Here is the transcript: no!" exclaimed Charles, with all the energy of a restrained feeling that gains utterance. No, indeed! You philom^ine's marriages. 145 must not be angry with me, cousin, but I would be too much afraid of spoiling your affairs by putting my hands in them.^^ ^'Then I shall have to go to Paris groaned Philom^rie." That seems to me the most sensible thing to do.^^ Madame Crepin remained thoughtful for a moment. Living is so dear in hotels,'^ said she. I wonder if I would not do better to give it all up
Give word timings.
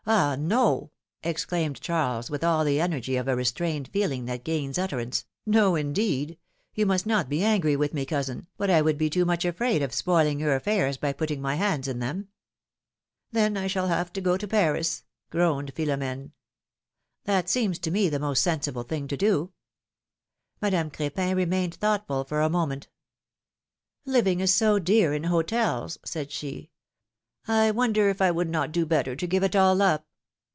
no!" 0.11 0.91
exclaimed 1.23 1.79
Charles, 1.79 2.29
with 2.31 2.43
all 2.43 2.65
the 2.65 2.81
energy 2.81 3.15
of 3.17 3.27
a 3.29 3.35
restrained 3.35 3.87
feeling 3.89 4.25
that 4.25 4.43
gains 4.43 4.77
utterance. 4.79 5.25
No, 5.45 5.75
indeed! 5.75 6.37
You 6.73 6.85
philom^ine's 6.87 7.05
marriages. 7.05 7.05
145 7.05 7.05
must 7.05 7.05
not 7.05 7.29
be 7.29 7.43
angry 7.43 7.75
with 7.77 7.93
me, 7.93 8.05
cousin, 8.05 8.47
but 8.57 8.69
I 8.71 8.81
would 8.81 8.97
be 8.97 9.11
too 9.11 9.25
much 9.25 9.45
afraid 9.45 9.81
of 9.83 9.93
spoiling 9.93 10.39
your 10.39 10.55
affairs 10.55 10.97
by 10.97 11.13
putting 11.13 11.39
my 11.39 11.53
hands 11.55 11.87
in 11.87 11.99
them.^^ 11.99 12.27
^'Then 13.39 13.57
I 13.57 13.67
shall 13.67 13.87
have 13.87 14.11
to 14.13 14.21
go 14.21 14.35
to 14.37 14.47
Paris 14.47 15.03
groaned 15.29 15.75
Philom^rie." 15.75 16.31
That 17.25 17.47
seems 17.47 17.77
to 17.79 17.91
me 17.91 18.09
the 18.09 18.19
most 18.19 18.43
sensible 18.43 18.83
thing 18.83 19.07
to 19.07 19.15
do.^^ 19.15 19.51
Madame 20.61 20.89
Crepin 20.89 21.37
remained 21.37 21.75
thoughtful 21.75 22.23
for 22.25 22.41
a 22.41 22.49
moment. 22.49 22.89
Living 24.05 24.39
is 24.41 24.53
so 24.53 24.77
dear 24.79 25.13
in 25.13 25.25
hotels,'^ 25.25 25.99
said 26.03 26.31
she. 26.31 26.69
I 27.47 27.71
wonder 27.71 28.07
if 28.07 28.21
I 28.21 28.29
would 28.29 28.51
not 28.51 28.71
do 28.71 28.85
better 28.85 29.15
to 29.15 29.25
give 29.27 29.41
it 29.41 29.55
all 29.55 29.81
up 29.81 30.05